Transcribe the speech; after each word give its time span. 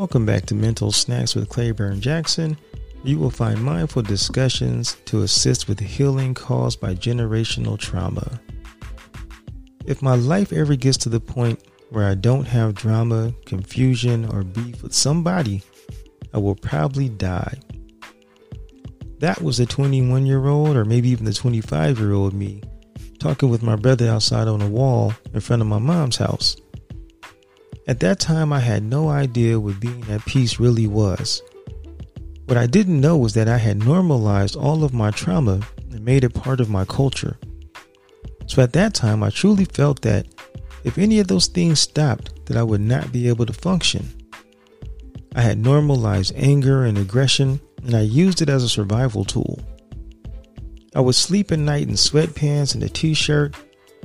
Welcome 0.00 0.24
back 0.24 0.46
to 0.46 0.54
Mental 0.54 0.92
Snacks 0.92 1.34
with 1.34 1.50
Claiborne 1.50 2.00
Jackson. 2.00 2.56
You 3.04 3.18
will 3.18 3.30
find 3.30 3.62
mindful 3.62 4.00
discussions 4.00 4.96
to 5.04 5.24
assist 5.24 5.68
with 5.68 5.78
healing 5.78 6.32
caused 6.32 6.80
by 6.80 6.94
generational 6.94 7.78
trauma. 7.78 8.40
If 9.84 10.00
my 10.00 10.14
life 10.14 10.54
ever 10.54 10.74
gets 10.74 10.96
to 10.96 11.10
the 11.10 11.20
point 11.20 11.62
where 11.90 12.08
I 12.08 12.14
don't 12.14 12.46
have 12.46 12.74
drama, 12.74 13.34
confusion, 13.44 14.24
or 14.32 14.42
beef 14.42 14.82
with 14.82 14.94
somebody, 14.94 15.62
I 16.32 16.38
will 16.38 16.56
probably 16.56 17.10
die. 17.10 17.60
That 19.18 19.42
was 19.42 19.58
the 19.58 19.66
21 19.66 20.24
year 20.24 20.46
old, 20.46 20.76
or 20.76 20.86
maybe 20.86 21.10
even 21.10 21.26
the 21.26 21.34
25 21.34 21.98
year 21.98 22.14
old 22.14 22.32
me, 22.32 22.62
talking 23.18 23.50
with 23.50 23.62
my 23.62 23.76
brother 23.76 24.08
outside 24.08 24.48
on 24.48 24.62
a 24.62 24.66
wall 24.66 25.12
in 25.34 25.40
front 25.40 25.60
of 25.60 25.68
my 25.68 25.78
mom's 25.78 26.16
house. 26.16 26.56
At 27.90 27.98
that 27.98 28.20
time, 28.20 28.52
I 28.52 28.60
had 28.60 28.84
no 28.84 29.08
idea 29.08 29.58
what 29.58 29.80
being 29.80 30.04
at 30.08 30.24
peace 30.24 30.60
really 30.60 30.86
was. 30.86 31.42
What 32.44 32.56
I 32.56 32.68
didn't 32.68 33.00
know 33.00 33.16
was 33.16 33.34
that 33.34 33.48
I 33.48 33.58
had 33.58 33.84
normalized 33.84 34.54
all 34.54 34.84
of 34.84 34.94
my 34.94 35.10
trauma 35.10 35.58
and 35.90 36.04
made 36.04 36.22
it 36.22 36.32
part 36.32 36.60
of 36.60 36.70
my 36.70 36.84
culture. 36.84 37.36
So 38.46 38.62
at 38.62 38.74
that 38.74 38.94
time, 38.94 39.24
I 39.24 39.30
truly 39.30 39.64
felt 39.64 40.02
that 40.02 40.28
if 40.84 40.98
any 40.98 41.18
of 41.18 41.26
those 41.26 41.48
things 41.48 41.80
stopped, 41.80 42.46
that 42.46 42.56
I 42.56 42.62
would 42.62 42.80
not 42.80 43.10
be 43.10 43.26
able 43.26 43.46
to 43.46 43.52
function. 43.52 44.08
I 45.34 45.42
had 45.42 45.58
normalized 45.58 46.32
anger 46.36 46.84
and 46.84 46.96
aggression, 46.96 47.60
and 47.84 47.96
I 47.96 48.02
used 48.02 48.40
it 48.40 48.48
as 48.48 48.62
a 48.62 48.68
survival 48.68 49.24
tool. 49.24 49.58
I 50.94 51.00
would 51.00 51.16
sleep 51.16 51.50
at 51.50 51.58
night 51.58 51.88
in 51.88 51.94
sweatpants 51.94 52.72
and 52.72 52.84
a 52.84 52.88
t 52.88 53.14
shirt 53.14 53.56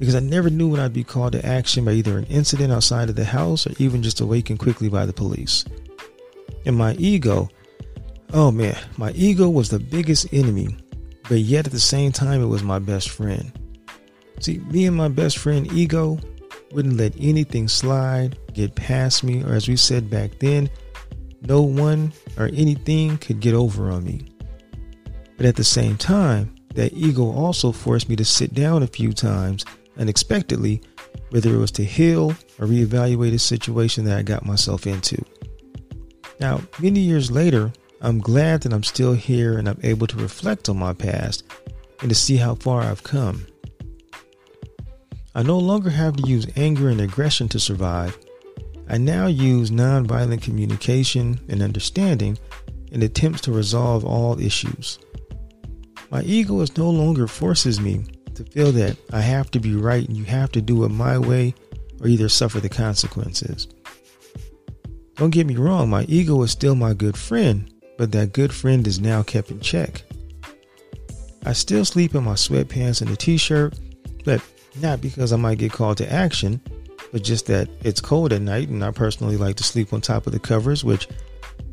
because 0.00 0.14
I 0.14 0.20
never 0.20 0.48
knew 0.48 0.68
when 0.68 0.80
I'd 0.80 0.94
be 0.94 1.04
called 1.04 1.32
to 1.32 1.46
action 1.46 1.84
by 1.84 1.92
either 1.92 2.16
an 2.16 2.24
incident 2.24 2.72
outside 2.72 3.10
of 3.10 3.16
the 3.16 3.24
house 3.24 3.66
or 3.66 3.74
even 3.78 4.02
just 4.02 4.22
awakened 4.22 4.58
quickly 4.58 4.88
by 4.88 5.04
the 5.04 5.12
police. 5.12 5.66
And 6.64 6.74
my 6.74 6.94
ego, 6.94 7.50
oh 8.32 8.50
man, 8.50 8.78
my 8.96 9.12
ego 9.12 9.50
was 9.50 9.68
the 9.68 9.78
biggest 9.78 10.32
enemy, 10.32 10.74
but 11.28 11.40
yet 11.40 11.66
at 11.66 11.72
the 11.72 11.78
same 11.78 12.12
time, 12.12 12.42
it 12.42 12.46
was 12.46 12.62
my 12.62 12.78
best 12.78 13.10
friend. 13.10 13.52
See, 14.40 14.58
me 14.70 14.86
and 14.86 14.96
my 14.96 15.08
best 15.08 15.36
friend 15.36 15.70
ego 15.70 16.18
wouldn't 16.72 16.96
let 16.96 17.14
anything 17.20 17.68
slide, 17.68 18.38
get 18.54 18.74
past 18.74 19.22
me, 19.22 19.44
or 19.44 19.52
as 19.52 19.68
we 19.68 19.76
said 19.76 20.08
back 20.08 20.38
then, 20.38 20.70
no 21.42 21.60
one 21.60 22.14
or 22.38 22.46
anything 22.54 23.18
could 23.18 23.40
get 23.40 23.52
over 23.52 23.90
on 23.90 24.04
me. 24.04 24.26
But 25.36 25.44
at 25.44 25.56
the 25.56 25.64
same 25.64 25.98
time, 25.98 26.54
that 26.74 26.94
ego 26.94 27.30
also 27.30 27.70
forced 27.70 28.08
me 28.08 28.16
to 28.16 28.24
sit 28.24 28.54
down 28.54 28.82
a 28.82 28.86
few 28.86 29.12
times 29.12 29.66
unexpectedly, 30.00 30.82
whether 31.28 31.54
it 31.54 31.58
was 31.58 31.70
to 31.72 31.84
heal 31.84 32.30
or 32.58 32.66
reevaluate 32.66 33.34
a 33.34 33.38
situation 33.38 34.04
that 34.06 34.18
I 34.18 34.22
got 34.22 34.44
myself 34.44 34.86
into. 34.86 35.22
Now, 36.40 36.62
many 36.80 37.00
years 37.00 37.30
later, 37.30 37.72
I'm 38.00 38.18
glad 38.18 38.62
that 38.62 38.72
I'm 38.72 38.82
still 38.82 39.12
here 39.12 39.58
and 39.58 39.68
I'm 39.68 39.78
able 39.82 40.06
to 40.06 40.16
reflect 40.16 40.68
on 40.70 40.78
my 40.78 40.94
past 40.94 41.44
and 42.00 42.08
to 42.08 42.14
see 42.14 42.38
how 42.38 42.54
far 42.54 42.80
I've 42.80 43.02
come. 43.02 43.46
I 45.34 45.42
no 45.42 45.58
longer 45.58 45.90
have 45.90 46.16
to 46.16 46.28
use 46.28 46.46
anger 46.56 46.88
and 46.88 47.00
aggression 47.00 47.48
to 47.50 47.60
survive. 47.60 48.18
I 48.88 48.96
now 48.96 49.26
use 49.26 49.70
nonviolent 49.70 50.42
communication 50.42 51.38
and 51.48 51.62
understanding 51.62 52.38
in 52.90 53.02
attempts 53.02 53.42
to 53.42 53.52
resolve 53.52 54.04
all 54.04 54.40
issues. 54.40 54.98
My 56.10 56.22
ego 56.22 56.60
is 56.60 56.76
no 56.76 56.90
longer 56.90 57.28
forces 57.28 57.80
me 57.80 58.04
to 58.44 58.50
feel 58.50 58.72
that 58.72 58.96
I 59.12 59.20
have 59.20 59.50
to 59.52 59.60
be 59.60 59.74
right 59.74 60.06
and 60.06 60.16
you 60.16 60.24
have 60.24 60.50
to 60.52 60.62
do 60.62 60.84
it 60.84 60.88
my 60.88 61.18
way 61.18 61.54
or 62.00 62.08
either 62.08 62.28
suffer 62.28 62.60
the 62.60 62.68
consequences. 62.68 63.68
Don't 65.16 65.30
get 65.30 65.46
me 65.46 65.56
wrong, 65.56 65.90
my 65.90 66.04
ego 66.04 66.42
is 66.42 66.50
still 66.50 66.74
my 66.74 66.94
good 66.94 67.16
friend, 67.16 67.72
but 67.98 68.12
that 68.12 68.32
good 68.32 68.52
friend 68.52 68.86
is 68.86 69.00
now 69.00 69.22
kept 69.22 69.50
in 69.50 69.60
check. 69.60 70.02
I 71.44 71.52
still 71.52 71.84
sleep 71.84 72.14
in 72.14 72.24
my 72.24 72.34
sweatpants 72.34 73.02
and 73.02 73.10
a 73.10 73.16
t 73.16 73.36
shirt, 73.36 73.78
but 74.24 74.42
not 74.80 75.00
because 75.00 75.32
I 75.32 75.36
might 75.36 75.58
get 75.58 75.72
called 75.72 75.98
to 75.98 76.10
action, 76.10 76.60
but 77.12 77.22
just 77.22 77.46
that 77.46 77.68
it's 77.82 78.00
cold 78.00 78.32
at 78.32 78.40
night 78.40 78.68
and 78.68 78.82
I 78.82 78.90
personally 78.90 79.36
like 79.36 79.56
to 79.56 79.64
sleep 79.64 79.92
on 79.92 80.00
top 80.00 80.26
of 80.26 80.32
the 80.32 80.38
covers, 80.38 80.84
which 80.84 81.08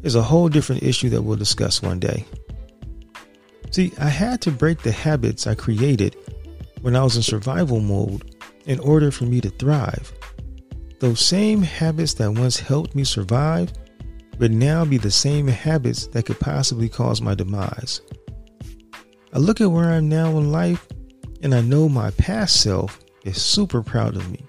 is 0.04 0.16
a 0.16 0.22
whole 0.22 0.50
different 0.50 0.84
issue 0.84 1.10
that 1.10 1.22
we'll 1.22 1.38
discuss 1.38 1.82
one 1.82 2.00
day. 2.00 2.26
See, 3.72 3.94
I 4.00 4.10
had 4.10 4.42
to 4.42 4.52
break 4.52 4.82
the 4.82 4.92
habits 4.92 5.48
I 5.48 5.56
created 5.56 6.16
when 6.82 6.96
I 6.96 7.04
was 7.04 7.16
in 7.16 7.24
survival 7.24 7.80
mode 7.80 8.36
in 8.66 8.80
order 8.80 9.12
for 9.12 9.26
me 9.26 9.42
to 9.42 9.50
thrive. 9.50 10.12
Those 11.00 11.20
same 11.20 11.62
habits 11.62 12.14
that 12.16 12.32
once 12.32 12.60
helped 12.60 12.96
me 12.96 13.04
survive 13.04 13.72
would 14.40 14.54
now 14.54 14.86
be 14.86 14.98
the 14.98 15.12
same 15.12 15.48
habits 15.48 16.08
that 16.08 16.26
could 16.26 16.40
possibly 16.40 16.90
cause 16.90 17.22
my 17.22 17.36
demise. 17.36 18.02
I 19.34 19.40
look 19.40 19.62
at 19.62 19.72
where 19.72 19.92
I'm 19.92 20.10
now 20.10 20.38
in 20.38 20.52
life 20.52 20.88
and 21.42 21.54
I 21.54 21.62
know 21.62 21.88
my 21.88 22.12
past 22.12 22.62
self 22.62 23.00
is 23.26 23.42
super 23.42 23.84
proud 23.84 24.16
of 24.16 24.32
me 24.32 24.46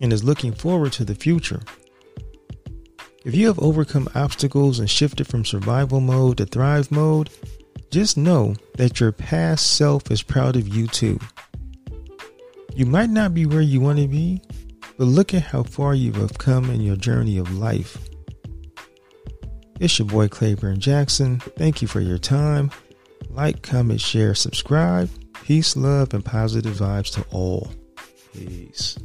and 0.00 0.12
is 0.12 0.24
looking 0.24 0.52
forward 0.52 0.92
to 0.92 1.04
the 1.04 1.14
future. 1.14 1.60
If 3.24 3.34
you 3.34 3.46
have 3.46 3.58
overcome 3.60 4.08
obstacles 4.14 4.80
and 4.80 4.90
shifted 4.90 5.28
from 5.28 5.44
survival 5.44 6.00
mode 6.00 6.38
to 6.38 6.46
thrive 6.46 6.90
mode, 6.90 7.30
just 7.90 8.16
know 8.16 8.54
that 8.76 9.00
your 9.00 9.12
past 9.12 9.76
self 9.76 10.10
is 10.10 10.22
proud 10.22 10.56
of 10.56 10.68
you 10.68 10.88
too. 10.88 11.18
You 12.74 12.86
might 12.86 13.10
not 13.10 13.34
be 13.34 13.44
where 13.44 13.60
you 13.60 13.80
want 13.80 13.98
to 13.98 14.08
be, 14.08 14.40
but 14.96 15.04
look 15.04 15.34
at 15.34 15.42
how 15.42 15.62
far 15.62 15.94
you 15.94 16.12
have 16.12 16.38
come 16.38 16.70
in 16.70 16.80
your 16.80 16.96
journey 16.96 17.36
of 17.36 17.56
life. 17.56 17.98
It's 19.78 19.98
your 19.98 20.08
boy 20.08 20.28
Claiborne 20.28 20.80
Jackson. 20.80 21.40
Thank 21.40 21.82
you 21.82 21.88
for 21.88 22.00
your 22.00 22.18
time. 22.18 22.70
Like, 23.28 23.62
comment, 23.62 24.00
share, 24.00 24.34
subscribe. 24.34 25.10
Peace, 25.44 25.76
love, 25.76 26.14
and 26.14 26.24
positive 26.24 26.76
vibes 26.76 27.12
to 27.14 27.24
all. 27.30 27.72
Peace. 28.32 28.98